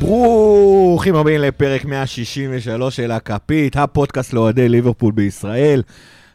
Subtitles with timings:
[0.00, 5.82] ברוכים הבאים לפרק 163 של הכפית, הפודקאסט לאוהדי ליברפול בישראל.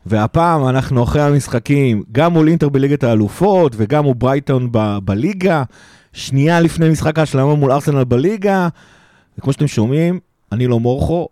[0.06, 5.64] והפעם אנחנו אחרי המשחקים, גם מול אינטר בליגת האלופות וגם מול ברייטון ב- בליגה.
[6.14, 8.68] שנייה לפני משחק ההשלמה מול ארסנל בליגה.
[9.38, 10.20] וכמו שאתם שומעים,
[10.52, 11.28] אני לא מורכו,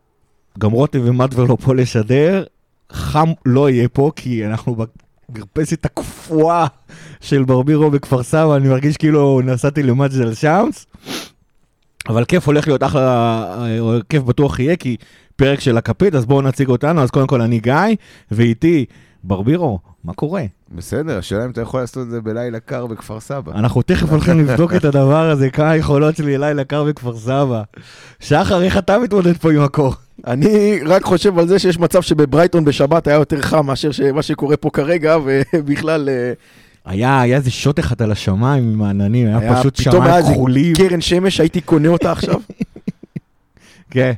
[0.59, 2.43] גם רותם ומדבר לא פה לשדר.
[2.91, 4.75] חם לא יהיה פה, כי אנחנו
[5.29, 6.67] במרפסת הקפואה
[7.21, 10.85] של ברבירו בכפר סבא, אני מרגיש כאילו נסעתי למג'דל שמס.
[12.09, 14.97] אבל כיף הולך להיות אחלה, אה, כיף בטוח יהיה, כי
[15.35, 17.01] פרק של הכפית, אז בואו נציג אותנו.
[17.01, 17.75] אז קודם כל אני גיא,
[18.31, 18.85] ואיתי
[19.23, 20.43] ברבירו, מה קורה?
[20.75, 23.51] בסדר, השאלה אם אתה יכול לעשות את זה בלילה קר בכפר סבא.
[23.55, 27.61] אנחנו תכף הולכים לבדוק את הדבר הזה, כמה היכולות שלי לילה קר בכפר סבא.
[28.19, 29.95] שחר, איך אתה מתמודד פה עם הקור?
[30.27, 34.57] אני רק חושב על זה שיש מצב שבברייטון בשבת היה יותר חם מאשר מה שקורה
[34.57, 36.33] פה כרגע, ובכלל אה,
[36.85, 40.35] היה, היה איזה שוט אחד על השמיים עם העננים, היה, היה פשוט פתאום היה שמיים
[40.35, 40.75] כחולים.
[40.75, 42.39] קרן שמש, הייתי קונה אותה עכשיו.
[43.91, 44.11] כן.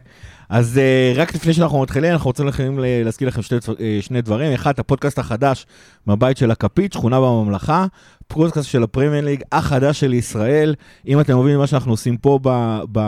[0.49, 4.53] אז אה, רק לפני שאנחנו מתחילים, אנחנו רוצים לכם, להזכיר לכם צו- אה, שני דברים.
[4.53, 5.65] אחד, הפודקאסט החדש
[6.05, 7.85] מהבית של הכפית, שכונה בממלכה.
[8.27, 10.75] פודקאסט של הפרמייר ליג החדש של ישראל.
[11.07, 12.99] אם אתם אוהבים מה שאנחנו עושים פה ב, ב,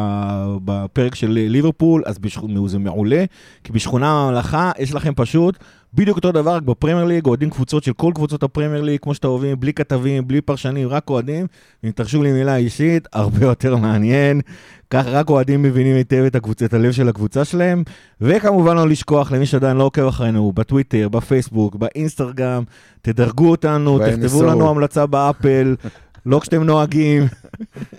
[0.65, 2.41] בפרק של ליברפול, אז בשכ...
[2.65, 3.25] זה מעולה.
[3.63, 5.57] כי בשכונה בממלכה יש לכם פשוט
[5.95, 9.27] בדיוק אותו דבר, רק בפרמייר ליג, אוהדים קבוצות של כל קבוצות הפרמייר ליג, כמו שאתם
[9.27, 11.47] אוהבים, בלי כתבים, בלי פרשנים, רק אוהדים.
[11.83, 14.41] אם תרשו לי מילה אישית, הרבה יותר מעניין.
[14.89, 16.63] ככה רק אוהדים מבינים היטב את, הקבוצ...
[16.63, 17.83] את הלב של הקבוצה שלהם.
[18.21, 22.63] וכמובן לא לשכוח, למי שעדיין לא עוקב אחרינו, בטוויטר, בפייסבוק, באינסטגרם,
[23.01, 23.99] תדרגו אותנו.
[23.99, 25.75] תכתבו לנו המלצה באפל,
[26.25, 27.27] לא כשאתם נוהגים.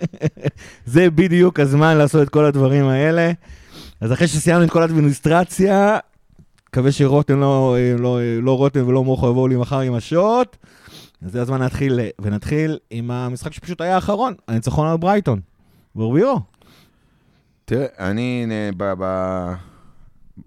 [0.85, 3.31] זה בדיוק הזמן לעשות את כל הדברים האלה.
[4.01, 5.97] אז אחרי שסיימנו את כל האדמיניסטרציה,
[6.69, 10.57] מקווה שרותם לא, לא, לא רותם ולא מוחו יבואו לי מחר עם השוט.
[11.21, 15.39] אז זה הזמן להתחיל, ונתחיל עם המשחק שפשוט היה האחרון, הניצחון על ברייטון.
[15.95, 16.39] ברבירו.
[17.65, 19.05] תראה, אני, נ- ב, ב,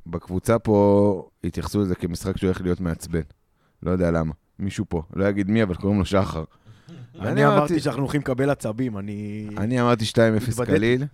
[0.07, 3.21] בקבוצה פה התייחסו לזה כמשחק שהולך להיות מעצבן.
[3.83, 4.33] לא יודע למה.
[4.59, 6.45] מישהו פה, לא אגיד מי, אבל קוראים לו שחר.
[7.21, 9.49] אני אמרתי שאנחנו הולכים לקבל עצבים, אני...
[9.57, 10.17] אני אמרתי 2-0
[10.49, 10.65] התבדיתי.
[10.67, 11.05] קליל,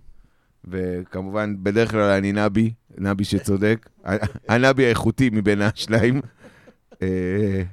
[0.65, 3.89] וכמובן, בדרך כלל אני נבי, נבי שצודק.
[4.49, 6.21] הנבי האיכותי מבין השניים.
[7.01, 7.63] אה,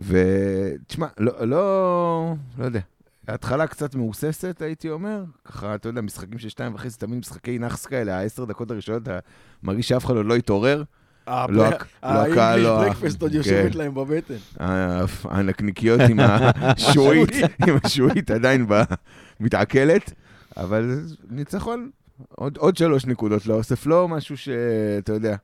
[0.00, 2.80] ותשמע, לא, לא, לא יודע.
[3.28, 5.24] ההתחלה קצת מהוססת, הייתי אומר.
[5.44, 9.18] ככה, אתה יודע, משחקים של שתיים וחצי, תמיד משחקי נאחס כאלה, העשר דקות הראשונות, אתה
[9.62, 10.82] מרגיש שאף אחד עוד לא התעורר.
[11.28, 11.32] לא
[11.66, 13.78] הק- לא הקהל, לא ה- האנגליש ברקפסט עוד יושבת כן.
[13.78, 14.34] להם בבטן.
[14.60, 17.30] ה- הנקניקיות עם השעועית,
[17.68, 18.66] עם השעועית עדיין
[19.40, 20.12] מתעכלת,
[20.56, 21.00] אבל
[21.30, 21.90] ניצחון,
[22.28, 25.36] עוד, עוד שלוש נקודות לאוסף, לא משהו שאתה יודע,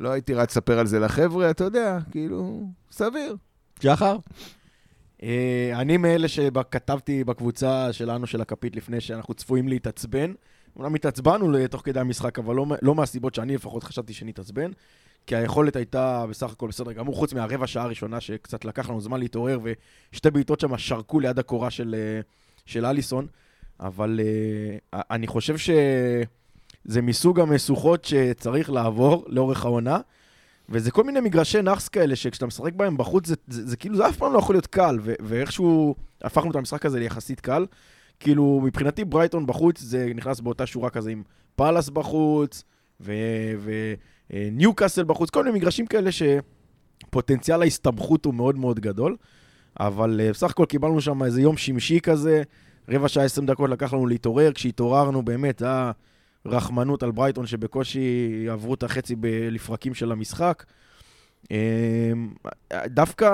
[0.00, 3.36] לא הייתי רץ לספר על זה לחבר'ה, אתה יודע, כאילו, סביר.
[3.82, 4.16] שחר?
[5.22, 10.32] אה, אני מאלה שכתבתי בקבוצה שלנו, של הכפית, לפני שאנחנו צפויים להתעצבן.
[10.76, 14.70] אומנם התעצבנו תוך כדי המשחק, אבל לא, לא מהסיבות שאני לפחות חשבתי שנתעצבן,
[15.26, 19.20] כי היכולת הייתה בסך הכל בסדר גמור, חוץ מהרבע שעה הראשונה שקצת לקח לנו זמן
[19.20, 19.58] להתעורר,
[20.12, 22.20] ושתי בעיטות שם שרקו ליד הקורה של, אה,
[22.66, 23.26] של אליסון.
[23.80, 24.20] אבל
[24.94, 29.98] אה, אני חושב שזה מסוג המשוכות שצריך לעבור לאורך העונה.
[30.68, 34.08] וזה כל מיני מגרשי נאחס כאלה, שכשאתה משחק בהם בחוץ, זה, זה, זה כאילו, זה
[34.08, 37.66] אף פעם לא יכול להיות קל, ו- ואיכשהו הפכנו את המשחק הזה ליחסית קל.
[38.20, 41.22] כאילו, מבחינתי ברייטון בחוץ, זה נכנס באותה שורה כזה עם
[41.56, 42.64] פאלאס בחוץ,
[44.30, 49.16] וניוקאסל בחוץ, כל מיני מגרשים כאלה שפוטנציאל ההסתבכות הוא מאוד מאוד גדול.
[49.80, 52.42] אבל uh, בסך הכל קיבלנו שם איזה יום שמשי כזה,
[52.88, 55.92] רבע שעה, 20 דקות לקח לנו להתעורר, כשהתעוררנו באמת, זה היה
[56.46, 60.64] רחמנות על ברייטון שבקושי עברו את החצי ב- לפרקים של המשחק.
[61.50, 61.56] אמ,
[62.86, 63.26] דווקא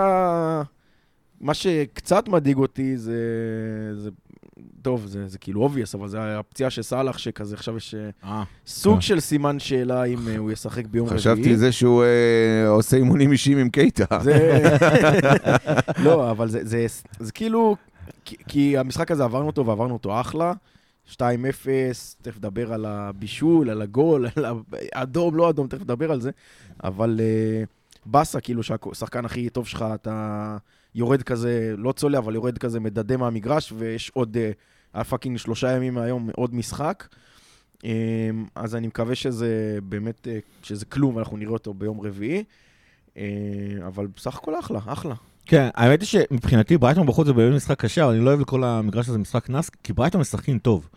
[1.40, 3.14] מה שקצת מדאיג אותי זה,
[3.94, 4.10] זה
[4.82, 8.42] טוב, זה, זה כאילו obvious, אבל זה הפציעה של סאלח, שכזה עכשיו יש אה, אה.
[8.66, 9.00] סוג כן.
[9.00, 11.20] של סימן שאלה אם אה, הוא ישחק ביום רביעי.
[11.20, 14.04] חשבתי זה שהוא אה, עושה אימונים אישיים עם קייטה.
[14.20, 14.60] זה...
[16.04, 16.86] לא, אבל זה, זה,
[17.18, 17.76] זה כאילו...
[18.24, 20.52] כי, כי המשחק הזה עברנו אותו ועברנו אותו אחלה.
[21.12, 21.16] 2-0,
[22.22, 24.44] תכף נדבר על הבישול, על הגול, על
[24.92, 26.30] האדום, לא אדום, תכף נדבר על זה.
[26.84, 27.68] אבל אה,
[28.06, 30.56] באסה, כאילו שהשחקן הכי טוב שלך, אתה
[30.94, 34.38] יורד כזה, לא צולע, אבל יורד כזה מדדה מהמגרש, ויש עוד, אה,
[34.94, 37.08] היה fucking שלושה ימים מהיום עוד משחק.
[37.78, 37.82] אממ,
[38.54, 42.44] אז אני מקווה שזה באמת, אה, שזה כלום, ואנחנו נראה אותו ביום רביעי.
[43.16, 45.14] אה, אבל בסך הכל אחלה, אחלה.
[45.50, 48.64] כן, האמת היא שמבחינתי ברייטון בחוץ זה באמת משחק קשה, אבל אני לא אוהב לקרוא
[48.64, 50.88] למגרש הזה משחק נאחס, כי ברייטון משחקים טוב.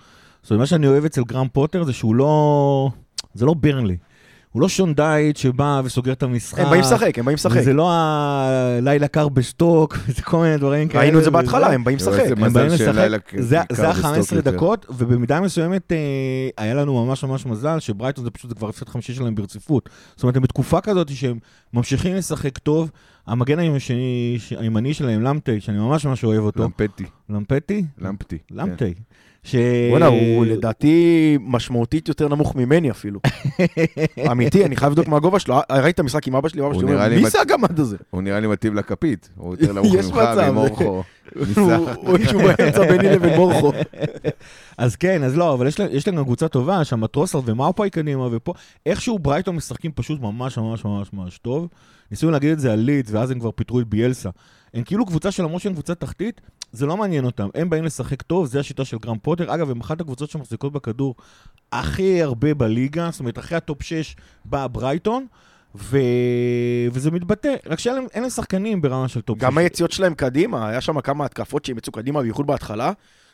[0.41, 2.89] זאת אומרת, מה שאני אוהב אצל גראהם פוטר זה שהוא לא...
[3.33, 3.97] זה לא ברנלי.
[4.53, 6.59] הוא לא שון דייץ' שבא וסוגר את המשחק.
[6.59, 7.57] הם באים לשחק, הם באים לשחק.
[7.59, 11.01] וזה לא הלילה קר בסטוק, וזה כל מיני דברים כאלה.
[11.03, 12.23] ראינו את זה בהתחלה, הם באים לשחק.
[12.31, 14.51] הם באים לשחק, זה- קר זה ה-15 בסטוק יותר.
[14.51, 15.97] דקות, ובמידה מסוימת אה,
[16.57, 19.89] היה לנו ממש ממש מזל שברייטון זה פשוט זה כבר הפסד חמישי שלהם ברציפות.
[20.15, 21.37] זאת אומרת, הם בתקופה כזאת שהם
[21.73, 22.91] ממשיכים לשחק טוב.
[23.27, 26.63] המגן הימני- שלהם, למפטי, שאני ממש ממש אוהב אותו.
[26.63, 27.85] למפטי, למפטי?
[27.97, 28.37] למפטי.
[28.47, 28.55] כן.
[28.55, 28.93] למפטי.
[29.43, 29.55] ש...
[29.89, 33.19] בואנה, הוא לדעתי משמעותית יותר נמוך ממני אפילו.
[34.31, 35.55] אמיתי, אני חייב לבדוק מה הגובה שלו.
[35.55, 37.97] אה, ראיתי את המשחק עם אבא שלי, אבא שלי אומר, מי זה הגמד הזה?
[38.09, 40.17] הוא נראה לי מתאים לכפית, הוא יותר נמוך ממך.
[40.49, 41.03] ממורכו.
[41.95, 43.73] הוא איזשהו באמצע ביני לבין מורכו.
[44.77, 47.89] אז כן, אז לא, אבל יש להם, יש להם גם קבוצה טובה, שם טרוסרד ומאופאי
[47.89, 48.53] קדימה, ופה
[48.85, 51.67] איכשהו ברייטון משחקים פשוט ממש ממש ממש ממש טוב.
[52.11, 54.29] ניסו להגיד את זה על לידס, ואז הם כבר פיטרו את ביאלסה.
[54.73, 56.41] הם כאילו קבוצה שלמרות שהם קבוצה תחתית,
[56.73, 57.49] זה לא מעניין אותם.
[57.55, 59.53] הם באים לשחק טוב, זה השיטה של גראהם פוטר.
[59.53, 61.15] אגב, הם אחת הקבוצות שמחזיקות בכדור
[61.71, 64.15] הכי הרבה בליגה, זאת אומרת, אחרי הטופ 6
[64.45, 65.25] באה ברייטון,
[65.75, 65.97] ו...
[66.91, 67.55] וזה מתבטא.
[67.65, 69.43] רק שאין להם, להם שחקנים ברמה של טופ 6.
[69.43, 72.91] גם היציאות שלהם קדימה, היה שם כמה התקפות שהם יצאו קדימה, בייחוד בהתחלה.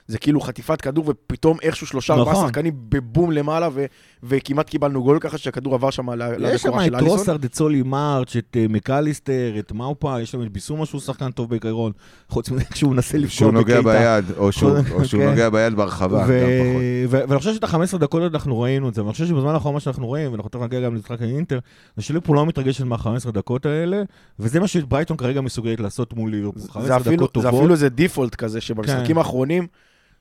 [0.10, 2.46] זה כאילו חטיפת כדור, ופתאום איכשהו שלושה ארבעה נכון.
[2.48, 3.86] שחקנים בבום למעלה, ו-
[4.24, 7.18] וכמעט קיבלנו גול ככה שהכדור עבר שם ל- יש שם לדקורה של את אליסון.
[7.18, 11.32] טרוסרד, את סולי מרץ', את אה, מקליסטר, את מאופה, יש שם את ביסומה שהוא שחקן
[11.32, 11.92] טוב בעיקרון,
[12.30, 13.82] חוץ מזה כשהוא מנסה לפגוע שהוא נוגע.
[13.82, 15.30] ביד, או שהוא או שהוא כן.
[15.30, 16.82] נוגע ביד ברחבה, ו- גם פחות.
[17.10, 19.74] ו- ואני חושב שאת ה-15 דקות האלה אנחנו ראינו את זה, ואני חושב שבזמן האחרון
[19.74, 21.60] מה שאנחנו רואים, ואנחנו תכף נגיע גם למשחק האינטר,
[21.98, 24.02] זה שליברפול לא מתרגשת מה-15 דקות האלה,
[24.40, 26.62] וזה מה שברייטון כרגע מסוגלת לעשות מול ליברפול.
[26.62, 27.60] זה 15 אפילו, דקות זה טובות.
[27.60, 29.18] אפילו איזה דיפולט כזה, שבמשחקים כן.
[29.18, 29.68] האחרונים,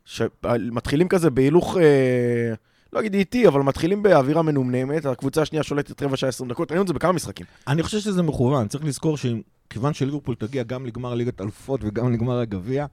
[0.08, 2.54] שמתחילים כזה בהילוך, אה,
[2.92, 6.82] לא אגיד איטי, אבל מתחילים באווירה מנומנמת, הקבוצה השנייה שולטת רבע שעה 20 דקות, ראינו
[6.82, 7.46] את זה בכמה משחקים.
[7.66, 12.38] אני חושב שזה מכוון, צריך לזכור שכיוון שליברפול תגיע גם לגמר ליגת אלופות וגם לגמר
[12.38, 12.86] הגביע,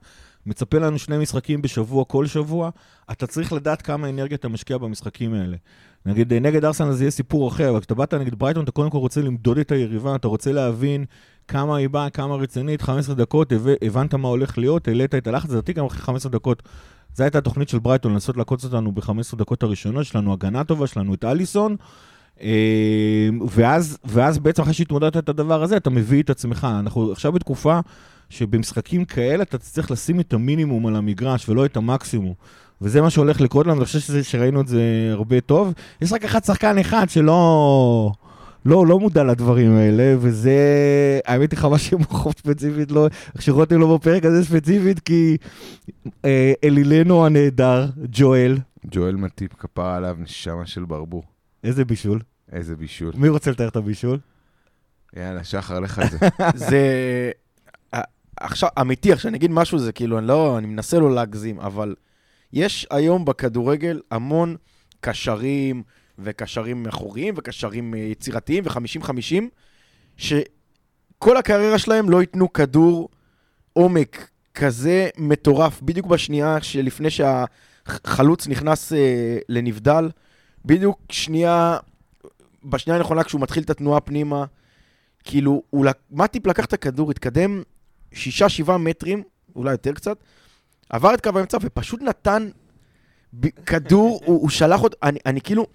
[0.46, 2.70] מצפה לנו שני משחקים בשבוע כל שבוע,
[3.10, 5.56] אתה צריך לדעת כמה אנרגיה אתה משקיע במשחקים האלה.
[6.06, 8.90] נגיד, אה, נגד ארסנל זה יהיה סיפור אחר, אבל כשאתה באת נגד ברייטון, אתה קודם
[8.90, 11.04] כל רוצה למדוד את היריבה, אתה רוצה להבין
[11.48, 13.52] כמה היא באה, כמה רצינית, 15 דקות,
[13.82, 16.62] הבנת מה הולך להיות, העלית את הלחץ, לדעתי גם אחרי 15 דקות.
[17.16, 20.84] זו הייתה התוכנית של ברייטון, לנסות לעקוץ אותנו ב-15 דקות הראשונות, יש לנו הגנה טובה,
[20.84, 21.76] יש לנו את אליסון,
[22.42, 26.66] אה, ואז, ואז בעצם אחרי שהתמודדת את הדבר הזה, אתה מביא את עצמך.
[26.80, 27.80] אנחנו עכשיו בתקופה
[28.30, 32.34] שבמשחקים כאלה אתה צריך לשים את המינימום על המגרש ולא את המקסימום.
[32.82, 34.82] וזה מה שהולך לקרות לנו, אני חושב שראינו את זה
[35.12, 35.72] הרבה טוב.
[36.00, 38.12] יש רק אחד שחקן אחד שלא...
[38.66, 40.60] לא, לא מודע לדברים האלה, וזה...
[41.26, 43.08] האמת היא חבל שמוחוב ספציפית לא...
[43.40, 45.36] שרותם לו בפרק הזה ספציפית, כי
[46.24, 48.58] אה, אלילנו הנהדר, ג'ואל,
[48.90, 51.22] ג'ואל מטיפ כפרה עליו נשמה של ברבור.
[51.64, 52.20] איזה בישול.
[52.52, 53.12] איזה בישול.
[53.16, 54.18] מי רוצה לתאר את הבישול?
[55.16, 56.18] יאללה, שחר, לך על זה.
[56.70, 56.80] זה...
[57.94, 58.00] אה,
[58.36, 61.94] עכשיו, אמיתי, עכשיו אני אגיד משהו, זה כאילו, אני לא, אני מנסה לא להגזים, אבל
[62.52, 64.56] יש היום בכדורגל המון
[65.00, 65.82] קשרים,
[66.18, 69.42] וקשרים אחוריים, וקשרים אה, יצירתיים, ו-50-50,
[70.16, 73.08] שכל הקריירה שלהם לא ייתנו כדור
[73.72, 80.10] עומק כזה מטורף, בדיוק בשנייה שלפני שהחלוץ נכנס אה, לנבדל,
[80.64, 81.78] בדיוק שנייה,
[82.64, 84.44] בשנייה הנכונה כשהוא מתחיל את התנועה פנימה,
[85.24, 87.62] כאילו, הוא, מטיפ לקח את הכדור, התקדם
[88.12, 89.22] שישה, שבעה מטרים,
[89.56, 90.18] אולי יותר קצת,
[90.90, 92.48] עבר את קו האמצע ופשוט נתן
[93.40, 95.66] ב- כדור, הוא, הוא שלח אותו, אני, אני כאילו,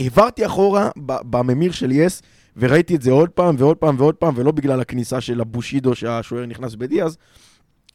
[0.00, 2.22] העברתי אחורה בממיר של יס,
[2.56, 6.46] וראיתי את זה עוד פעם ועוד פעם ועוד פעם, ולא בגלל הכניסה של הבושידו שהשוער
[6.46, 7.16] נכנס בדיאז,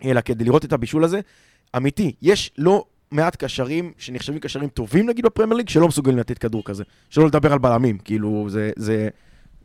[0.06, 1.20] אלא כדי לראות את הבישול הזה.
[1.78, 6.64] אמיתי, יש לא מעט קשרים שנחשבים קשרים טובים נגיד בפרמייר ליג, שלא מסוגלים לתת כדור
[6.66, 6.84] כזה.
[7.10, 9.10] שלא לדבר על בלמים, כאילו, זה, זה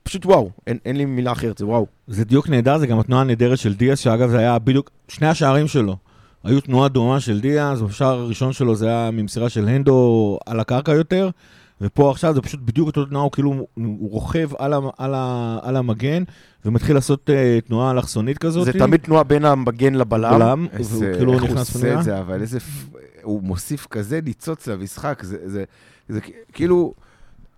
[0.03, 1.87] פשוט וואו, אין, אין לי מילה אחרת, זה וואו.
[2.07, 5.69] זה דיוק נהדר, זה גם התנועה הנהדרת של דיאז, שאגב זה היה בדיוק, שני השערים
[5.69, 5.97] שלו
[6.45, 10.93] היו תנועה דומה של דיאז, בשער הראשון שלו זה היה ממסירה של הנדו על הקרקע
[10.93, 11.31] יותר,
[11.81, 15.77] ופה עכשיו זה פשוט בדיוק אותו תנועה, הוא כאילו, הוא רוכב על, על, ה, על
[15.77, 16.23] המגן,
[16.65, 18.65] ומתחיל לעשות uh, תנועה אלכסונית כזאת.
[18.65, 20.39] זה תמיד תנועה בין המגן לבלם.
[20.39, 21.99] בלם, איזה, וכאילו איך הוא הוא נכנס עושה פנימה.
[22.01, 22.61] את זה, אבל איזה...
[22.61, 22.65] פ-
[23.23, 25.65] הוא מוסיף כזה ניצוץ למשחק, זה, זה,
[26.09, 26.95] זה כ- כאילו...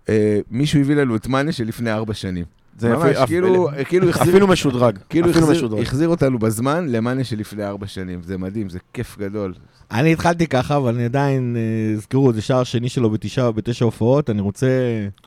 [0.09, 2.45] אה, מישהו הביא לנו את מאנה שלפני ארבע שנים.
[2.79, 4.97] זה ממש, אפילו- כאילו, כאילו החזיר, אפילו משודרג.
[5.09, 5.81] כאילו אפילו החזיר, משודרג.
[5.81, 8.21] החזיר אותנו בזמן למאנה שלפני ארבע שנים.
[8.23, 9.53] זה מדהים, זה כיף גדול.
[9.91, 14.29] אני התחלתי ככה, אבל אני עדיין, אה, הזכירו, זה שער שני שלו בתשע, בתשע הופעות,
[14.29, 14.67] אני רוצה...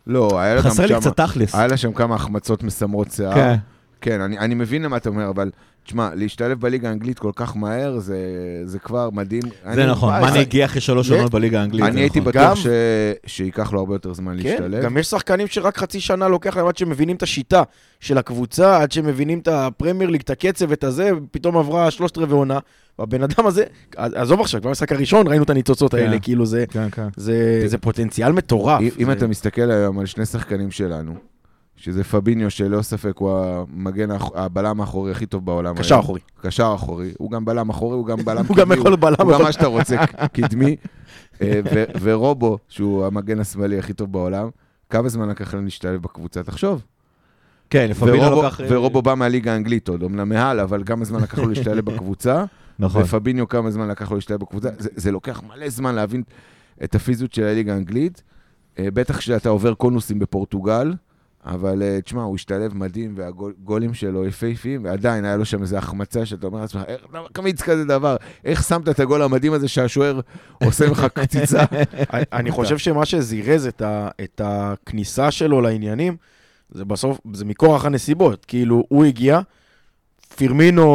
[0.06, 1.00] לא, היה לה גם חסר לי שם...
[1.00, 1.54] קצת תכלס.
[1.54, 3.34] היה לה שם כמה החמצות מסמרות שיער.
[3.34, 3.56] כן.
[4.00, 5.50] כן, אני, אני מבין למה אתה אומר, אבל
[5.86, 8.18] תשמע, להשתלב בליגה האנגלית כל כך מהר, זה,
[8.64, 9.42] זה כבר מדהים.
[9.42, 11.84] זה אני- נכון, וואי, מאנה זה- הגיע אחרי שלוש עונות בליגה האנגלית.
[11.84, 12.32] זה אני הייתי נכון.
[12.32, 12.66] בטוח גם- ש...
[13.26, 14.82] שייקח לו הרבה יותר זמן כן, להשתלב.
[14.84, 17.62] גם יש שחקנים שרק חצי שנה לוקח להם עד שהם מבינים את השיטה
[18.00, 22.18] של הקבוצה, עד שהם מבינים את הפרמייר ליג, את הקצב, את הזה, פתאום עברה שלושת
[22.18, 22.58] רבעי עונה.
[22.98, 23.64] והבן אדם הזה,
[23.96, 25.98] עזוב עכשיו, כבר במשחק הראשון ראינו את הניצוצות כן.
[25.98, 27.08] האלה, כאילו זה, כן, כן.
[27.16, 28.80] זה, זה פוטנציאל מטורף.
[28.80, 31.14] אם- אם זה- אתה מסתכל היום על שני שחקנים שלנו,
[31.76, 35.74] שזה פביניו, שללא ספק הוא המגן, הבלם האחורי הכי טוב בעולם.
[35.76, 36.00] קשר.
[36.00, 36.20] אחורי.
[36.40, 37.12] קשר אחורי.
[37.18, 39.14] הוא גם בלם אחורי, הוא גם בלם הוא גם יכול בלם.
[39.22, 39.96] הוא גם מה שאתה רוצה,
[40.36, 40.76] קדמי.
[41.42, 41.60] אה,
[42.00, 44.48] ורובו, שהוא המגן השמאלי הכי טוב בעולם,
[44.90, 46.42] כמה זמן לקח להם להשתלב בקבוצה?
[46.42, 46.82] תחשוב.
[47.70, 48.60] כן, ורובו- לוקח...
[48.60, 52.44] אה, ורובו בא מהליגה האנגלית עוד, אמנם מעל, אבל כמה זמן לקח לו להשתלב בקבוצה,
[52.78, 53.02] נכון.
[53.02, 54.68] ופביניו כמה זמן לקח לו להשתלב בקבוצה.
[54.78, 56.22] זה, זה לוקח מלא זמן להבין
[56.84, 58.22] את הפיזיות של הליגה האנגלית.
[58.78, 60.92] אה, בטח כשאתה עובר קונוסים בפורטוגל,
[61.46, 66.26] אבל אה, תשמע, הוא השתלב מדהים, והגולים שלו יפהפיים, ועדיין היה לו שם איזו החמצה
[66.26, 68.16] שאתה אומר לעצמך, איך למה קמיץ כזה דבר?
[68.44, 70.20] איך שמת את הגול המדהים הזה שהשוער
[70.64, 71.64] עושה לך קציצה?
[72.32, 73.66] אני- חושב שמה שזירז
[74.22, 76.16] את הכניסה שלו לעניינים,
[76.70, 78.44] זה בסוף, זה מכורח הנסיבות.
[78.44, 79.40] כאילו, הוא הגיע,
[80.36, 80.86] פירמינו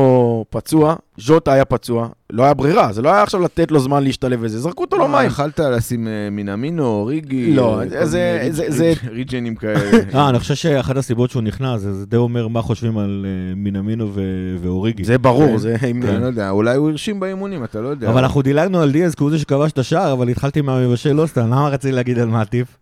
[0.49, 4.39] פצוע, ז'וטה היה פצוע, לא היה ברירה, זה לא היה עכשיו לתת לו זמן להשתלב
[4.41, 5.27] וזה, זרקו אותו למים.
[5.27, 9.79] יכלת לשים אה, מינמינו, ריגי, לא, זה- ריג'נים כאלה.
[10.15, 14.09] אה, אני חושב שאחת הסיבות שהוא נכנס, זה די אומר מה חושבים על אה, מינמינו
[14.13, 14.21] ו-
[14.61, 15.03] ואוריגי.
[15.03, 15.57] זה ברור, כן.
[15.57, 15.75] זה...
[15.83, 18.09] אני לא יודע, אולי הוא הרשים באימונים, אתה לא יודע.
[18.09, 21.25] אבל אנחנו דילגנו על דיאז כי הוא זה שכבש את השער, אבל התחלתי מהמבשל לא
[21.25, 22.77] סתם, למה רציתי להגיד על מעטיף?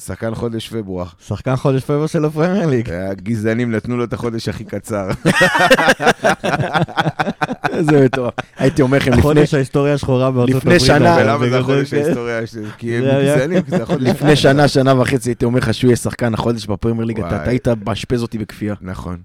[0.00, 1.06] שחקן חודש פברואר.
[1.26, 2.90] שחקן חודש פברואר של הפרמייר ליג.
[2.90, 5.08] הגזענים נתנו לו את החודש הכי קצר.
[7.90, 8.34] זה מטורף.
[8.56, 10.86] הייתי אומר לכם, לפני- חודש ההיסטוריה השחורה בארצות לפני הברית.
[10.86, 12.02] שנה- אבל ולמה זה החודש כן.
[12.02, 12.40] ההיסטוריה?
[12.78, 14.02] כי הם גזענים, כי זה החודש...
[14.10, 17.68] לפני שנה, שנה וחצי, הייתי אומר לך שהוא יהיה שחקן החודש בפרמייר ליג, אתה היית
[17.86, 18.74] מאשפז אותי בכפייה.
[18.80, 19.16] נכון.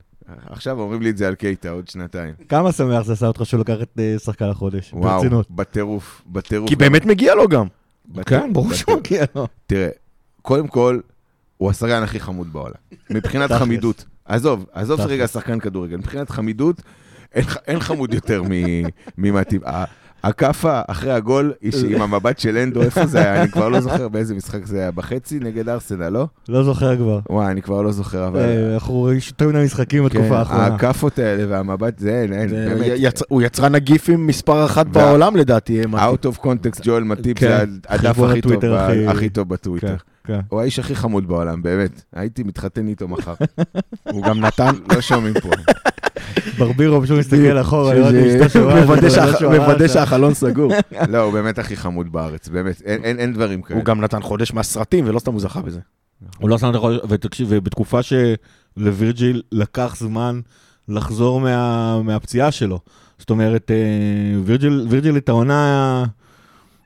[0.50, 2.34] עכשיו אומרים לי את זה על קייטה עוד שנתיים.
[2.50, 5.51] כמה שמח זה עשה אותך שהוא לקח את אה, שחקן החודש, וואו, ברצינות.
[5.51, 6.70] בטירוף, בטירוף.
[6.70, 7.66] כי באמת מגיע לו גם.
[8.25, 8.75] כן, ברור בטירוף.
[9.08, 9.48] שמגיע לו.
[9.68, 9.88] תראה,
[10.41, 11.00] קודם כל,
[11.57, 12.75] הוא השחקן הכי חמוד בעולם.
[13.10, 13.51] מבחינת.
[13.51, 14.05] חמידות.
[14.25, 15.12] עזוב, עזוב תכלס.
[15.12, 15.98] רגע שחקן כדורגל.
[15.98, 16.81] מבחינת חמידות,
[17.33, 18.83] אין אין חמוד יותר מ-
[19.17, 19.62] ממטיב.
[20.24, 23.41] הכאפה אחרי הגול, היא עם המבט של אנדו, איפה זה היה?
[23.41, 24.91] אני כבר לא זוכר באיזה משחק זה היה.
[24.91, 26.27] בחצי נגד ארסנל, לא?
[26.50, 27.19] לא זוכר כבר.
[27.29, 28.39] וואי, אני כבר לא זוכר, אבל...
[28.39, 30.65] אה, אנחנו שותים מן המשחקים בתקופה כן, האחרונה.
[30.65, 33.21] הכאפות האלה והמבט, זה אין, אין, זה- באמת.
[33.29, 35.81] הוא יצרן הגיפים מספר אחת בעולם לדעתי.
[35.83, 38.53] Out of context, ג'ואל מטיפ כן, זה הדף הכי טוב
[39.07, 39.95] הכי בטוויטר.
[40.24, 40.40] כן.
[40.50, 42.04] הוא האיש הכי חמוד בעולם, באמת.
[42.13, 43.34] הייתי מתחתן איתו מחר.
[44.13, 45.50] הוא גם נתן, לא שומעים פה.
[46.58, 48.75] ברבירו פשוט מסתכל אחורה, לראות אם אשתו שומעת,
[49.56, 49.88] מוודא אותה.
[49.90, 50.72] שהחלון סגור.
[51.10, 52.82] לא, הוא באמת הכי חמוד בארץ, באמת.
[52.86, 53.80] אין- דברים כאלה.
[53.80, 55.80] הוא גם נתן חודש מהסרטים, ולא סתם הוא זכה בזה.
[56.40, 60.40] הוא לא שם את החודש, ותקשיב, ובתקופה שלווירג'יל לקח זמן
[60.90, 62.80] לחזור מה, מהפציעה שלו.
[63.20, 64.42] זאת אומרת, אה,
[64.90, 66.04] וירג'יל את העונה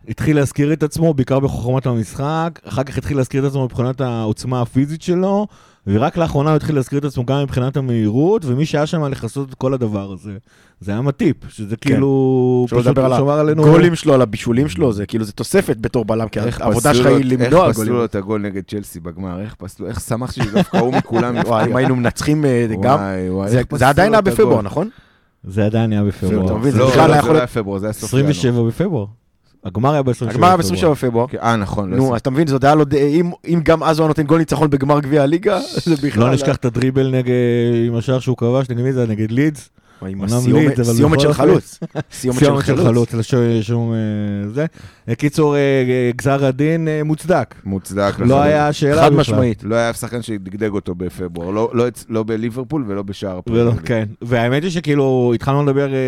[0.10, 4.62] התחיל להזכיר את עצמו, בעיקר בחוכמת המשחק, אחר כך התחיל להזכיר את עצמו מבחינת העוצמה
[4.62, 5.48] הפיזית שלו,
[5.88, 9.54] ורק לאחרונה הוא התחיל להזכיר את עצמו גם מבחינת המהירות, ומי שהיה שם לכסות את
[9.56, 10.32] כל הדבר הזה,
[10.80, 13.66] זה היה מטיפ, שזה כאילו, שלא לדבר על שמר עלינו...
[13.68, 17.26] הגולים שלו, על הבישולים שלו, זה כאילו, זה תוספת בתור בלם, כי העבודה שלך היא
[17.26, 17.94] למנוע איך פסלו גולים.
[17.94, 19.42] לו את הגול נגד צ'לסי בגמר?
[19.42, 19.88] איך פסלו?
[19.88, 21.76] איך שמחתי שדווקא הוא מכולם וואי, אם.
[21.76, 23.00] היינו מנצחים אה, גם,
[23.76, 24.62] זה- עדיין היה בפברואר?
[24.62, 24.90] נכון?
[25.44, 26.62] זה עדיין היה בפברואר.
[26.72, 28.30] זה לא, בכלל לא, היה זה יכול לא להיות- היה פברואר, זה היה סוף ינואר.
[28.30, 29.06] 27 בפברואר.
[29.66, 30.30] הגמר היה ב-27 בפברואר.
[30.32, 31.26] הגמר היה ב-27 בפברואר.
[31.42, 31.90] אה, נכון.
[31.92, 32.16] לא נו.
[32.16, 34.40] אז אתה מבין, זה עוד היה לו, ד- אם- גם אז הוא היה נותן גול
[34.40, 36.24] ניצחון בגמר גביע הליגה, זה בכלל...
[36.24, 37.16] לא נשכח את הדריבל
[37.88, 39.06] עם השער שהוא כבש, נגד מי זה?
[39.08, 39.70] נגד לידס?
[40.96, 41.80] סיומת של חלוץ.
[42.12, 43.10] סיומת של חלוץ.
[43.62, 43.98] שום, אה,
[44.50, 44.66] זה.
[45.16, 45.62] קיצור, אה,
[46.16, 47.56] גזר הדין אה, מוצדק.
[47.66, 48.14] מוצדק.
[48.20, 48.42] לא.
[48.42, 49.14] היה שאלה חד.
[49.14, 49.64] משמעית.
[49.64, 53.80] לא היה אף שחקן שדגדג אותו בפברואר, לא- לא לא בליברפול ולא בשער ליג.
[53.86, 56.00] כן, והאמת היא שכאילו התחלנו לדבר אה,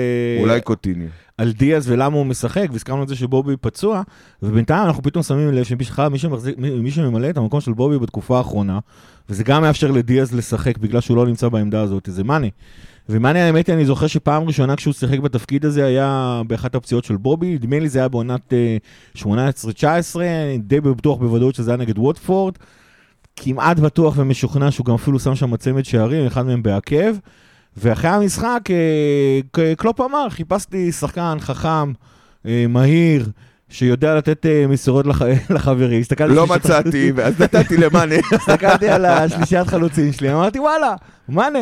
[0.42, 1.06] אולי קוטיני.
[1.38, 4.02] על דיאז ולמה הוא משחק, והזכרנו את זה שבובי פצוע,
[4.44, 8.00] ובינתיים אנחנו פתאום שמים לב שבכלל מי שמחזיק- מי מי שממלא את המקום של בובי
[8.00, 8.80] בתקופה האחרונה,
[9.30, 12.50] וזה גם מאפשר לדיאז לשחק בגלל שהוא לא נמצא בעמדה הזאת, זה מאני.
[13.10, 17.18] ומאני האמת היא, אני זוכר שפעם ראשונה כשהוא שיחק בתפקיד הזה היה באחת הפציעות של
[17.18, 18.78] בובי, נדמה לי זה היה בעונת אה,
[19.16, 19.26] 18-19,
[20.16, 22.54] אני די בטוח בוודאות שזה היה נגד ווטפורד,
[23.36, 27.16] כמעט בטוח ומשוכנע שהוא גם אפילו שם שם צמד שערים, אחד מהם בעקב.
[27.78, 31.92] ואחרי המשחק, אה, קלופ אמר, חיפשתי שחקן חכם,
[32.46, 33.30] אה, מהיר,
[33.70, 35.22] שיודע לתת אה, מסירות לח...
[35.56, 36.02] לחברים.
[36.28, 38.16] לא מצאתי, ואז נתתי למאנה.
[38.34, 40.96] הסתכלתי על השלישיית חלוצים שלי, אמרתי וואלה,
[41.30, 41.60] מאנה.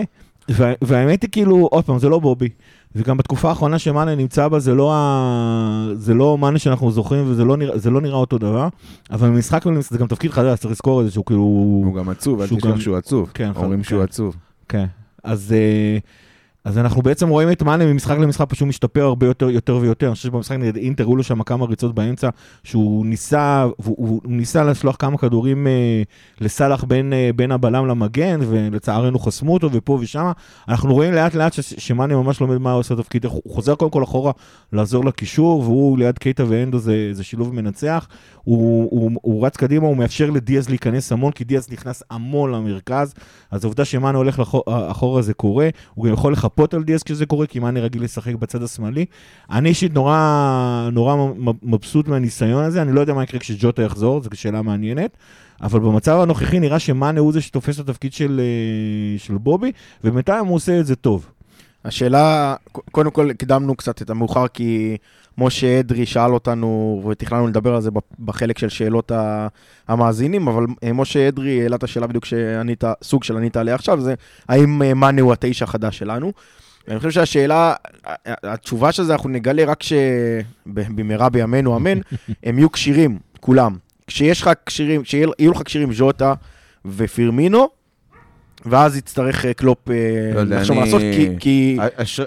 [0.50, 2.50] וה- והאמת היא כאילו, עוד פעם, זה לא בובי.
[2.96, 5.88] וגם בתקופה האחרונה שמאנה נמצא בה, זה לא, ה...
[5.94, 8.68] זה לא מאנה שאנחנו זוכרים, וזה לא נראה, זה לא נראה אותו דבר.
[9.12, 11.42] אבל במשחק זה גם תפקיד חדש, צריך לזכור את זה, שהוא כאילו...
[11.42, 13.32] הוא גם עצוב, אל תשכח גם- שהוא עצוב.
[13.34, 13.90] כן, אומרים כן.
[13.90, 14.36] שהוא עצוב.
[14.70, 14.86] כן,
[15.26, 15.98] אז, אה,
[16.66, 20.08] אז אנחנו בעצם רואים את מאנה ממשחק למשחק פשוט משתפר הרבה יותר, יותר ויותר.
[20.08, 22.30] אני חושב שבמשחק נגד אינטר היו לו שם כמה ריצות באמצע,
[22.64, 26.04] שהוא ניסה, הוא, הוא ניסה לשלוח כמה כדורים אה,
[26.42, 30.32] לסאלח בין, אה, בין הבלם למגן, ולצערנו חסמו אותו ופה ושם.
[30.70, 33.26] אנחנו רואים לאט לאט שמאנה ממש לומד מה הוא עושה תפקיד.
[33.26, 34.32] הוא חוזר קודם כל אחורה
[34.74, 38.08] לעזור לקישור, והוא ליד קייטה ואנדו זה, זה שילוב מנצח.
[38.44, 43.14] הוא, הוא, הוא רץ קדימה, הוא מאפשר לדיאז להיכנס המון, כי דיאז נכנס המון למרכז,
[43.52, 47.48] אז העובדה שמאנה הולך לאחור, אחורה זה קורה, הוא יכול לחפות על דיאז כשזה קורה,
[47.48, 49.06] כי מאנה רגיל לשחק בצד השמאלי.
[49.52, 51.16] אני אישית נורא, נורא
[51.64, 55.18] מבסוט מהניסיון הזה, אני לא יודע מה יקרה כשג'וטה יחזור, זו שאלה מעניינת.
[55.62, 59.72] אבל במצב הנוכחי נראה שמאנה הוא זה שתופס את התפקיד של, אה, של בובי,
[60.04, 61.26] ובינתיים הוא עושה את זה טוב.
[61.86, 64.98] השאלה, קודם כל הקדמנו קצת את המאוחר, כי
[65.38, 67.90] משה אדרי שאל אותנו, ותכננו לדבר על זה
[68.20, 69.12] בחלק של שאלות
[69.88, 74.02] המאזינים, אבל אה, משה אדרי העלה את השאלה בדיוק שענית, סוג של ענית עליה עכשיו,
[74.02, 74.14] זה
[74.50, 76.32] האם אה, מאנה הוא התשע החדש שלנו.
[76.88, 77.74] אני חושב שהשאלה,
[78.26, 82.00] התשובה של זה אנחנו נגלה רק שבמהרה בימינו אמן,
[82.44, 83.76] הם יהיו כשירים, כולם.
[84.08, 86.34] כשיש לך כשירים, כשיהיו לך כשירים ז'וטה
[86.86, 87.70] ופירמינו,
[88.66, 89.96] ואז יצטרך אה, קלופ אה,
[90.34, 91.02] לא לחשוב לעשות,
[91.40, 91.78] כי...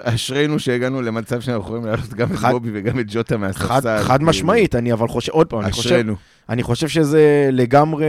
[0.03, 4.03] אשרינו שהגענו למצב שאנחנו יכולים לעשות גם את בובי וגם את ג'וטה מהספסל.
[4.03, 4.29] חד כאילו.
[4.29, 5.61] משמעית, אני אבל חושב, עוד פעם.
[6.49, 8.05] אני חושב שזה לגמרי...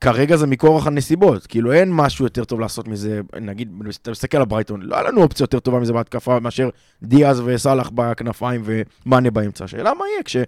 [0.00, 3.68] כרגע זה מכורח הנסיבות, כאילו אין משהו יותר טוב לעשות מזה, נגיד,
[4.02, 6.68] אתה מסתכל על ברייטון, לא היה לנו אופציה יותר טובה מזה בהתקפה מאשר
[7.02, 9.64] דיאז וסאלח בכנפיים ומאנה באמצע.
[9.64, 10.46] השאלה מה יהיה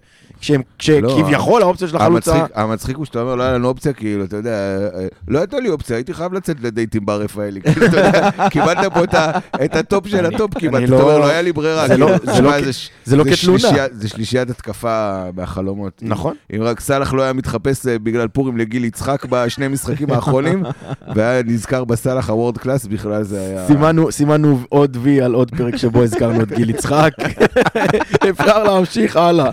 [0.77, 2.45] כשכביכול לא, האופציה של החלוצה...
[2.55, 4.79] המצחיק הוא שאתה אומר, לא היה לנו אופציה, כאילו, אתה יודע,
[5.27, 8.93] לא הייתה לי אופציה, הייתי חייב לצאת לדייט עם בר רפאלי, כאילו, אתה יודע, קיבלת
[8.93, 9.03] פה
[9.65, 11.87] את הטופ של הטופ כמעט, אתה אומר, לא היה לי ברירה.
[11.87, 12.09] זה לא,
[13.11, 13.69] לא כתלונה.
[13.91, 15.99] זה שלישיית התקפה בחלומות.
[16.01, 16.35] נכון.
[16.55, 20.63] אם רק סאלח לא היה מתחפש אה, בגלל פורים לגיל יצחק בשני המשחקים האחרונים,
[21.15, 23.67] והיה נזכר בסאלח הוורד קלאס, בכלל זה היה...
[23.67, 27.13] סימנו, סימנו עוד וי על עוד פרק שבו הזכרנו את גיל יצחק.
[28.29, 29.51] אפשר להמשיך הלאה.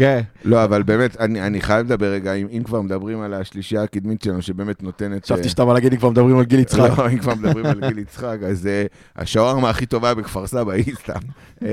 [0.00, 0.20] כן.
[0.44, 4.22] לא, אבל באמת, אני, אני חייב לדבר רגע, אם, אם כבר מדברים על השלישייה הקדמית
[4.22, 5.24] שלנו, שבאמת נותנת...
[5.24, 6.98] חשבתי שאתה בא להגיד, אם כבר מדברים על גיל יצחק.
[6.98, 10.94] לא, אם כבר מדברים על גיל יצחק, אז uh, השווארמה הכי טובה בכפר סבא היא
[10.94, 11.20] סתם.
[11.58, 11.64] Uh,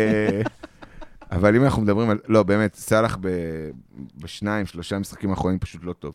[1.32, 2.18] אבל אם אנחנו מדברים על...
[2.28, 3.18] לא, באמת, סאלח
[4.18, 6.14] בשניים, שלושה משחקים האחרונים פשוט לא טוב.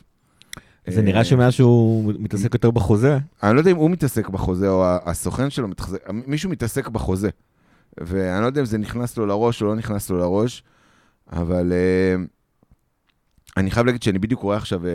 [0.86, 3.18] זה נראה שמאז שהוא מתעסק יותר בחוזה.
[3.42, 7.30] אני לא יודע אם הוא מתעסק בחוזה או הסוכן שלו מתעסק, מישהו מתעסק בחוזה.
[8.00, 10.62] ואני לא יודע אם זה נכנס לו לראש או לא נכנס לו לראש,
[11.32, 12.20] אבל uh,
[13.56, 14.86] אני חייב להגיד שאני בדיוק רואה עכשיו, uh,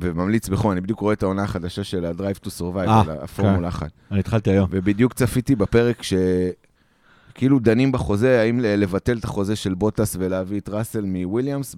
[0.00, 3.76] וממליץ בחום, אני בדיוק רואה את העונה החדשה של ה-Drive to Survive, 아, הפורמולה כן.
[3.76, 3.90] 1.
[4.10, 4.68] אני התחלתי היום.
[4.70, 11.04] ובדיוק צפיתי בפרק שכאילו דנים בחוזה, האם לבטל את החוזה של בוטס ולהביא את ראסל
[11.04, 11.76] מוויליאמס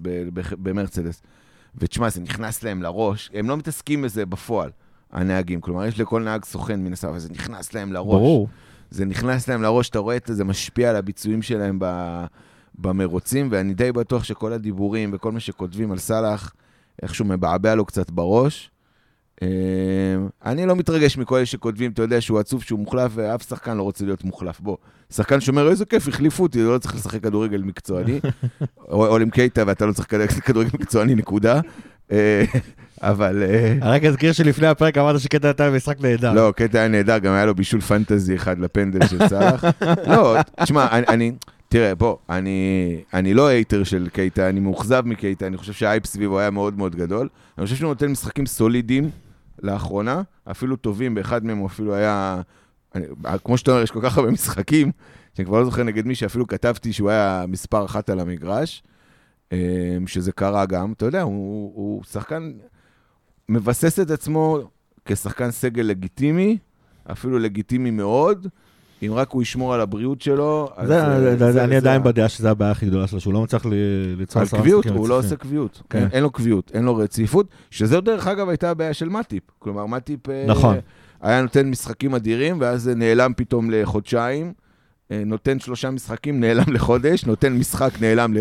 [0.63, 1.21] במרצדס.
[1.77, 4.69] ותשמע, זה נכנס להם לראש, הם לא מתעסקים בזה בפועל,
[5.11, 5.61] הנהגים.
[5.61, 8.07] כלומר, יש לכל נהג סוכן מן הסתם, אבל זה נכנס להם לראש.
[8.07, 8.47] ברור.
[8.89, 11.85] זה נכנס להם לראש, אתה רואה את זה, זה משפיע על הביצועים שלהם ב,
[12.75, 16.53] במרוצים, ואני די בטוח שכל הדיבורים וכל מה שכותבים על סאלח,
[17.01, 18.71] איכשהו מבעבע לו קצת בראש.
[19.41, 19.47] אה,
[20.45, 23.83] אני לא מתרגש מכל אלה שכותבים, אתה יודע שהוא עצוב שהוא מוחלף, ואף שחקן לא
[23.83, 24.59] רוצה להיות מוחלף.
[24.59, 24.77] בוא,
[25.13, 28.19] שחקן שאומר, איזה כיף, החליפו אותי, לא צריך לשחק כדורגל מקצועני,
[28.89, 30.07] או עם קייטה ואתה לא צריך
[30.45, 31.61] כדורגל מקצועני, נקודה.
[32.11, 32.43] אה,
[33.01, 33.43] אבל...
[33.81, 36.33] אני רק אזכיר שלפני הפרק אמרת שקייטה היה משחק נהדר.
[36.33, 39.63] לא, קייטה היה נהדר, גם היה לו בישול פנטזי אחד לפנדל של סאלח.
[40.11, 41.31] לא, תשמע, אני...
[41.73, 46.39] תראה, בוא, אני, אני לא hater של קייטה, אני מאוכזב מקייטה, אני חושב שהאייפ סביבו
[46.39, 47.29] היה מאוד מאוד גדול.
[47.57, 49.09] אני חושב שהוא נותן משחקים סולידיים
[49.61, 52.41] לאחרונה, אפילו טובים, באחד מהם הוא אפילו היה...
[52.95, 53.05] אני,
[53.43, 54.91] כמו שאתה אומר, יש כל כך הרבה משחקים,
[55.33, 58.83] שאני כבר לא זוכר נגד מי שאפילו כתבתי שהוא היה מספר אחת על המגרש,
[59.51, 59.57] אמ,
[60.07, 60.91] שזה קרה גם.
[60.91, 62.51] אתה יודע, הוא, הוא שחקן,
[63.49, 64.59] מבסס את עצמו
[65.05, 66.57] כשחקן סגל לגיטימי,
[67.11, 68.47] אפילו לגיטימי מאוד.
[69.07, 70.87] אם רק הוא ישמור על הבריאות שלו, אז...
[70.87, 73.65] זה, זה, זה, אני עדיין בדעה שזו הבעיה הכי גדולה שלו, שהוא לא מצליח
[74.17, 75.81] ליצור על קביעות, הוא לא עושה קביעות.
[75.89, 76.07] כן.
[76.11, 79.43] אין לו קביעות, אין לו רציפות, שזו דרך אגב הייתה הבעיה של מטיפ.
[79.59, 80.77] כלומר, מטיפ אה, נכון.
[81.21, 84.53] היה נותן משחקים אדירים, ואז נעלם פתאום לחודשיים,
[85.11, 88.37] אה, נותן שלושה משחקים, נעלם לחודש, נותן משחק, נעלם ל...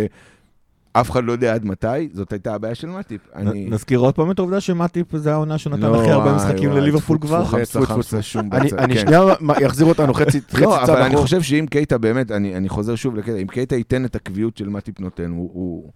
[0.92, 3.20] אף אחד לא יודע עד מתי, זאת הייתה הבעיה של מטיפ.
[3.34, 3.70] אני...
[3.70, 7.44] נזכיר עוד פעם את העובדה שמטיפ זה העונה שהוא נתן הכי הרבה משחקים לליברפול כבר.
[8.78, 9.20] אני שנייה
[9.66, 10.58] אחזיר אותנו חצי צד.
[10.62, 14.16] לא, אבל אני חושב שאם קייטה באמת, אני חוזר שוב לקטע, אם קייטה ייתן את
[14.16, 15.90] הקביעות של מטיפ נותן, הוא...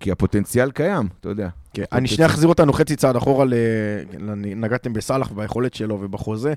[0.00, 1.48] כי הפוטנציאל קיים, אתה יודע.
[1.74, 3.46] כן, אני שנייה אחזיר אותנו חצי צעד אחורה,
[4.36, 6.54] נגעתם בסאלח וביכולת שלו ובחוזה.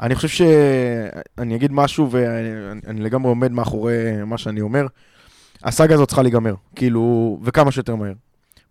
[0.00, 0.42] אני חושב ש...
[1.38, 4.86] אני אגיד משהו ואני לגמרי עומד מאחורי מה שאני אומר.
[5.64, 8.12] הסאגה הזאת צריכה להיגמר, כאילו, וכמה שיותר מהר.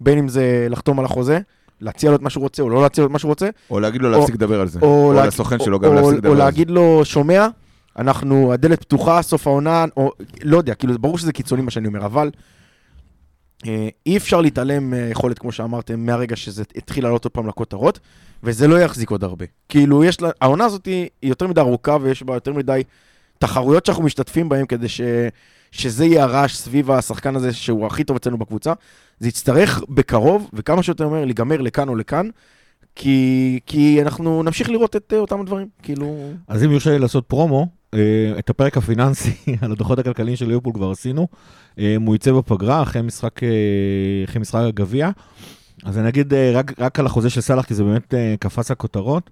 [0.02, 1.40] בין אם זה לחתום על החוזה,
[1.82, 3.80] להציע לו את מה שהוא רוצה, או לא להציע לו את מה שהוא רוצה, או
[3.80, 4.80] להגיד לו להפסיק לדבר על זה.
[4.82, 6.44] או, או להג- לסוכן או- שלו גם או- להפסיק או לדבר על זה.
[6.44, 7.48] להגיד לו, שומע,
[8.00, 10.12] אנחנו, הדלת פתוחה, סוף העונה, או
[10.44, 12.32] לא יודע, כאילו, ברור שזה קיצוני מה שאני אומר, אבל
[13.68, 18.00] אה, אי אפשר להתעלם מהיכולת, כמו שאמרתם, מהרגע שזה התחיל לעלות עוד פעם לכותרות,
[18.44, 19.46] וזה לא יחזיק עוד הרבה.
[19.70, 22.84] כאילו, יש לה, העונה הזאת היא יותר מדי ארוכה, ויש בה יותר מדי
[23.40, 25.02] תחרויות שאנחנו משתתפים בהן כדי ש,
[25.72, 28.74] שזה יהיה הרעש סביב השחקן הזה, שהוא הכי טוב אצלנו בקבוצה.
[29.20, 32.30] זה יצטרך בקרוב, וכמה שיותר מהר, להיגמר לכאן או לכאן,
[32.96, 36.32] כי, כי אנחנו נמשיך לראות את אה, אותם הדברים, כאילו...
[36.48, 38.00] אז אם יורשה לי לעשות פרומו, אה,
[38.40, 41.28] את הפרק הפיננסי על הדוחות הכלכליים של ליברפול כבר עשינו.
[41.80, 43.40] אה, הוא יצא בפגרה אחרי משחק,
[44.26, 45.10] אחרי משחק הגביע.
[45.84, 48.72] אז אני אגיד אה, רק, רק על החוזה של סאלח, כי זה באמת אה, קפץ
[48.72, 49.30] לכותרות.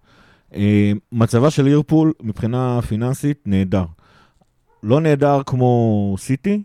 [0.55, 3.85] אה, מצבה של ליברפול מבחינה פיננסית נהדר.
[4.85, 6.61] לא נהדר כמו סיטי.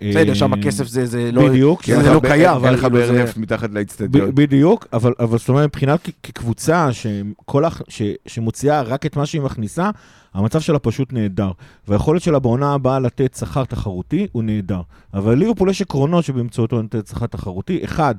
[0.00, 1.48] בסדר, אה, שם הכסף זה, זה לא...
[1.48, 4.34] בדיוק, זה לא קיים, אבל לך כאילו באר נפט מתחת לאצטדיון.
[4.34, 7.82] בדיוק, אבל, אבל זאת אומרת, מבחינת כקבוצה שכל הח...
[7.88, 8.02] ש...
[8.26, 9.90] שמוציאה רק את מה שהיא מכניסה,
[10.34, 11.50] המצב שלה פשוט נהדר.
[11.88, 14.80] והיכולת שלה בעונה הבאה לתת שכר תחרותי הוא נהדר.
[15.14, 17.80] אבל ליברפול יש עקרונות שבאמצעותו נותנת שכר תחרותי.
[17.84, 18.14] אחד,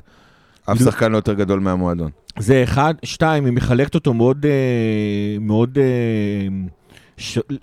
[0.71, 2.11] אף שחקן לא יותר גדול מהמועדון.
[2.39, 2.93] זה אחד.
[3.03, 4.45] שתיים, היא מחלקת אותו מאוד...
[4.45, 5.77] אה, מאוד...
[5.77, 6.47] אה.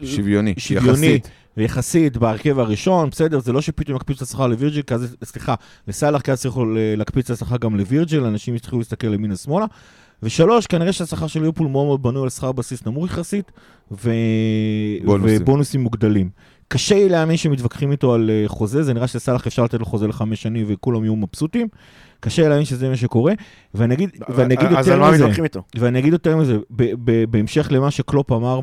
[0.04, 0.90] שוויוני, שוויוני.
[0.90, 1.30] יחסית.
[1.62, 4.82] יחסית בהרכב הראשון, בסדר, זה לא שפתאום יקפיץ את השכר לווירג'יל,
[5.24, 5.54] סליחה,
[5.88, 9.66] לסאלח, כי אז צריכו ל- להקפיץ את השכר גם לווירג'יל, אנשים יצטרכו להסתכל ימינה שמאלה.
[10.22, 13.52] ושלוש, כנראה שהשכר של ליברפול מאוד מאוד בנוי על שכר בסיס נמוך יחסית,
[13.90, 14.10] ו...
[15.04, 15.42] בונוסים.
[15.42, 16.30] ובונוסים מוגדלים.
[16.68, 20.08] קשה לי להאמין שמתווכחים איתו על אה, חוזה, זה נראה שלסאלח אפשר לתת לו חוזה
[20.08, 21.68] לחמש שנים וכולם יהיו מבסוטים.
[22.20, 23.32] קשה להאמין שזה מה שקורה,
[23.74, 25.62] ואני אגיד, ואני אגיד אז על יותר מה מזה, מתווכחים איתו?
[25.76, 26.56] ואני אגיד יותר מזה,
[27.30, 28.60] בהמשך למה שקלופ אמר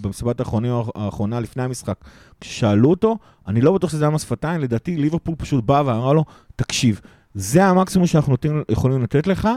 [0.00, 1.96] במסיבת האחרונה לפני המשחק,
[2.40, 3.16] כששאלו אותו,
[3.48, 6.24] אני לא בטוח שזה היה מס שפתיים, לדעתי ליברפול פשוט בא ואמרה לו,
[6.56, 7.00] תקשיב,
[7.34, 8.36] זה המקסימום שאנחנו
[8.68, 9.48] יכולים לתת לך,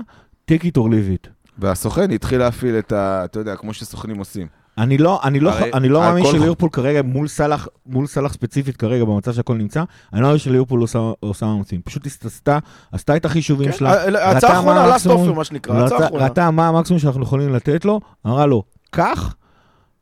[0.52, 1.30] take it or leave it.
[1.58, 3.22] והסוכן התחיל להפעיל את ה...
[3.26, 4.48] אתה יודע, כמו שסוכנים עושים.
[4.78, 8.34] אני לא, אני לא, הרי אני לא מאמין כל- שליברפול כרגע מול סאלח, מול סאלח
[8.34, 9.84] ספציפית כרגע במצב שהכל נמצא,
[10.14, 11.82] אני לא מאמין שליברפול עושה, עושה מאמצים.
[11.82, 12.60] פשוט הסתסתה,
[12.92, 15.98] עשתה את החישובים כן, שלה, ה- ראתה ההצעה מה האחרונה, לאסט אופר, מה שנקרא, ההצעה
[15.98, 16.24] ראתה- האחרונה.
[16.24, 19.36] ראתה מה המקסימום שאנחנו יכולים לתת לו, אמרה לו, קח,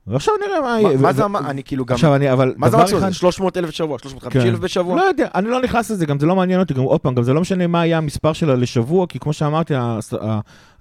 [0.07, 0.97] ועכשיו נראה מה יהיה.
[0.97, 1.95] מה- זה, המ- אני כאילו גם...
[1.95, 4.63] עכשיו אני, אבל מה זה זה 300 אלף בשבוע, 350 אלף כן.
[4.63, 4.95] בשבוע?
[4.95, 7.23] לא יודע, אני לא נכנס לזה, גם זה לא מעניין אותי, גם עוד פעם, גם
[7.23, 9.73] זה לא משנה מה היה המספר שלה לשבוע, כי כמו שאמרתי,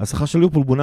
[0.00, 0.80] השכר של ליברפול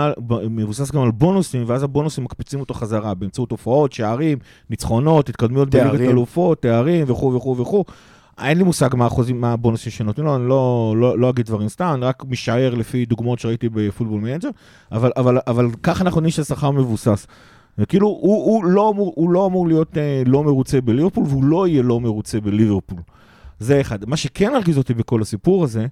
[0.49, 4.37] מבוסס גם על בונוסים, ואז הבונוסים מקפיצים אותו חזרה, באמצעות הופעות, שערים,
[4.69, 6.09] ניצחונות, התקדמויות בליגת.
[6.09, 7.85] אלופות, תארים וכו' וכו' וכו'.
[8.43, 11.69] אין לי מושג מה האחוזים, מה הבונוסים שנותנים לו, אני לא, לא, לא אגיד דברים
[11.69, 14.49] סתם, אני רק משער לפי דוגמאות שראיתי ב Football Manager,
[14.91, 17.27] אבל, אבל, אבל ככה אנחנו יודעים שהשכר מבוסס.
[17.85, 21.67] כאילו, הוא, הוא, לא אמור, הוא לא אמור להיות אה, לא מרוצה בליברפול, והוא לא
[21.67, 22.99] יהיה לא מרוצה בליברפול.
[23.59, 24.09] זה אחד.
[24.09, 25.87] מה שכן הרגיז אותי בכל הסיפור הזה,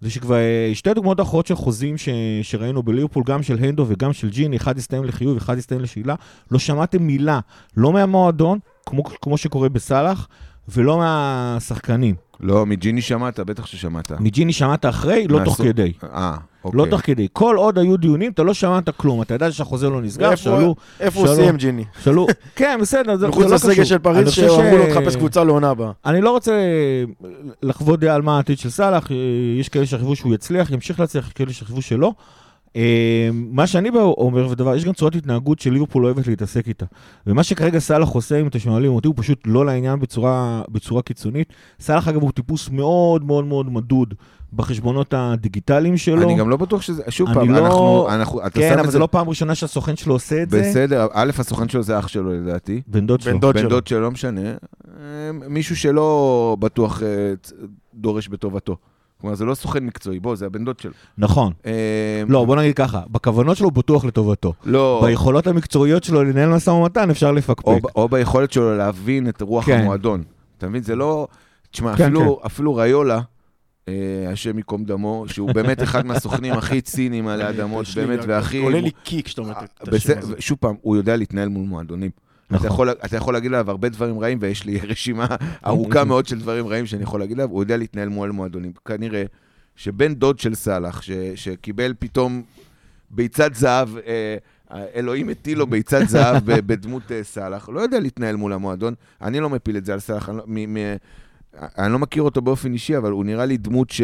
[0.00, 2.08] זה שכבר אה, שתי דוגמאות אחרות של חוזים ש,
[2.42, 6.14] שראינו בליברפול, גם של הנדו וגם של ג'יני, אחד הסתיים לחיוב, אחד הסתיים לשאלה,
[6.50, 7.40] לא שמעתם מילה,
[7.76, 10.28] לא מהמועדון, כמו, כמו שקורה בסאלח,
[10.68, 12.14] ולא מהשחקנים.
[12.42, 13.40] לא, מג'יני שמעת?
[13.40, 14.12] בטח ששמעת.
[14.20, 15.92] מג'יני שמעת אחרי, לא תוך כדי.
[16.14, 16.78] אה, אוקיי.
[16.78, 17.28] לא תוך כדי.
[17.32, 19.22] כל עוד היו דיונים, אתה לא שמעת כלום.
[19.22, 21.34] אתה ידעת שהחוזה לא נסגר, שאלו, איפה הוא.
[21.34, 21.84] סיים ג'יני?
[22.04, 22.26] שאלו,
[22.56, 23.84] כן, בסדר, זה זה מחוץ לא לסגל קשור.
[23.84, 25.90] של פריז, שאמרו לו ש- לחפש קבוצה לעונה הבאה.
[26.06, 26.52] אני לא רוצה
[27.62, 29.16] לחוות דעה על מה העתיד של סאלח, אה,
[29.60, 32.12] יש כאלה שחשבו שהוא יצליח, ימשיך להצליח, יש כאלה שחשבו שלא.
[32.76, 36.86] אה, מה שאני בא אומר, ודבר, יש גם צורת התנהגות שליברפול אוהבת להתעסק איתה.
[37.26, 41.52] ומה שכרגע סאלח עושה, אם אתם שואלים אותי, הוא פשוט לא לעניין בצורה, בצורה קיצונית.
[41.80, 44.14] סאלח, אגב, הוא טיפוס מאוד מאוד מאוד מדוד
[44.52, 46.22] בחשבונות הדיגיטליים שלו.
[46.22, 47.02] אני גם לא בטוח שזה...
[47.08, 48.08] שוב אני פעם, לא- אנחנו...
[48.08, 50.60] אנחנו- אתה כן, שם אבל זה לא פעם ראשונה שהסוכן שלו עושה את זה.
[50.60, 52.80] בסדר, א', הסוכן שלו זה אח שלו לדעתי.
[52.86, 53.32] בן דוד שלו.
[53.32, 53.70] בן דוד בן שלו.
[53.70, 54.40] דוד שלו, לא משנה.
[54.50, 54.54] אה,
[55.48, 57.08] מישהו שלא בטוח אה,
[57.94, 58.76] דורש בטובתו.
[59.20, 60.92] כלומר, זה לא סוכן מקצועי, בוא, זה הבן דוד שלו.
[61.18, 61.52] נכון.
[61.66, 64.52] אה, לא, בוא נגיד ככה, בכוונות שלו הוא בטוח לטובתו.
[64.64, 67.82] לא, ביכולות המקצועיות שלו לנהל משא ומתן אפשר או, לפקפק.
[67.82, 69.80] ב- או ביכולת שלו להבין את רוח כן.
[69.80, 70.22] המועדון.
[70.58, 70.82] אתה מבין?
[70.82, 71.28] זה לא...
[71.70, 73.20] תשמע, כן, אפילו, אפילו ריולה,
[73.88, 73.94] אה,
[74.32, 78.58] השם ייקום דמו, שהוא באמת אחד מהסוכנים הכי ציניים עלי אדמות, באמת, והכי...
[78.58, 80.34] עולה לי קיק שאתה אומר את השם בסדר, הזה.
[80.38, 82.10] שוב פעם, הוא יודע להתנהל מול מועדונים.
[82.50, 82.66] אתה נכון.
[82.70, 85.26] יכול, אתה יכול להגיד עליו הרבה דברים רעים, ויש לי רשימה
[85.66, 88.72] ארוכה מאוד של דברים רעים שאני יכול להגיד עליו, הוא יודע להתנהל מול מועדונים.
[88.84, 89.24] כנראה
[89.76, 92.42] שבן דוד של סאלח, ש, שקיבל פתאום
[93.10, 94.36] ביצת זהב, אה,
[94.94, 98.94] אלוהים הטיל לו ביצת זהב בדמות אה, סאלח, לא יודע להתנהל מול המועדון.
[99.22, 100.76] אני לא מפיל את זה על סאלח, אני, לא- מ, מ,
[101.78, 104.02] אני לא מכיר אותו באופן אישי, אבל הוא נראה לי דמות ש...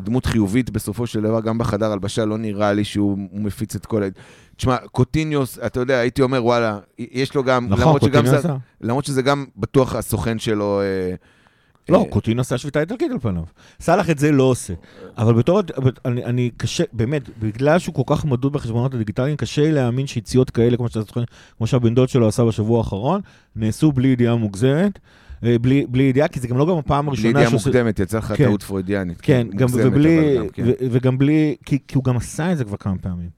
[0.00, 3.86] דמות חיובית בסופו של דבר, גם בחדר הלבשה, לא נראה לי שהוא הוא מפיץ את
[3.86, 4.06] כל ה...
[4.56, 8.38] תשמע, קוטיניוס, אתה יודע, הייתי אומר, וואלה, יש לו גם, נכון, למרות, שגם קוטיניו זה,
[8.38, 8.56] עשה.
[8.80, 11.14] למרות שזה גם בטוח הסוכן שלו, אה,
[11.88, 13.42] לא, אה, קוטין עשה שביתה איטלקית על פניו.
[13.80, 14.74] סאלח את זה לא עושה.
[15.18, 15.60] אבל בתור,
[16.04, 20.50] אני, אני קשה, באמת, בגלל שהוא כל כך מדוד בחשבונות הדיגיטליים, קשה לי להאמין שיציאות
[20.50, 21.22] כאלה, כמו שאתה זוכר,
[21.58, 23.20] כמו שהבן דוד שלו עשה בשבוע האחרון,
[23.56, 24.98] נעשו בלי ידיעה מוגזמת.
[25.44, 27.68] אה, בלי, בלי ידיעה, כי זה גם לא גם הפעם בלי הראשונה ידיעה שהוא עושה-
[27.70, 28.44] מוקדמת, יצא לך כן.
[28.44, 29.18] טעות פרוידיאנית.
[29.20, 30.62] כן, גם, מוגזמת, ובלי, גם כן.
[30.66, 33.28] ו, וגם בלי, כי, כי הוא גם עשה את זה כבר כמה פעמים.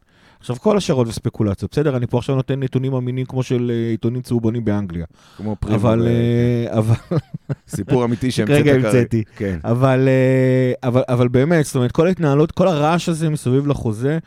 [0.41, 4.23] עכשיו, כל השערות וספקולציות, בסדר, אני פה עכשיו נותן נתונים אמינים כמו של אה, עיתונים
[4.23, 5.05] צהובונים באנגליה,
[5.37, 6.95] כמו פרימו, אבל, אה, אבל,
[7.69, 8.89] סיפור אמיתי שהמצאת כרגע כרגע.
[8.89, 9.23] המצאתי.
[9.37, 9.59] כן.
[9.65, 14.19] אבל, אה, אבל, אבל באמת, זאת אומרת, כל ההתנהלות, כל הרעש הזה מסביב לחוזה,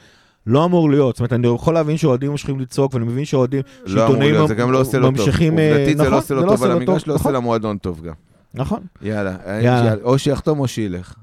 [0.48, 1.16] לא אמור להיות.
[1.16, 4.56] זאת אומרת, אני יכול להבין שאוהדים ממשיכים לצעוק, ואני מבין שאוהדים, לא אמור להיות, זה
[4.56, 5.28] גם לא עושה לו טוב.
[5.28, 8.14] עובדתית זה נכון, לא עושה לו טוב על המגרש, לא עושה נכון, למועדון טוב גם.
[8.54, 8.80] נכון.
[9.02, 9.36] יאללה.
[9.62, 11.14] יאללה, או שיחתום או שילך.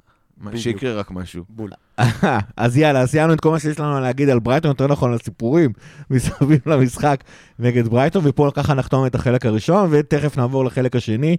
[0.56, 1.44] שיקרה רק משהו.
[1.48, 1.70] בול.
[2.56, 5.72] אז יאללה, סיימנו את כל מה שיש לנו להגיד על ברייטון, יותר נכון על סיפורים
[6.10, 7.24] מסביב למשחק
[7.58, 11.36] נגד ברייטון, ופה ככה נחתום את החלק הראשון, ותכף נעבור לחלק השני,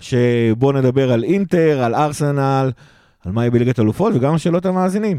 [0.00, 2.70] שבו נדבר על אינטר, על ארסנל,
[3.24, 5.16] על מה יהיה בליגת אלופות, וגם על שאלות המאזינים.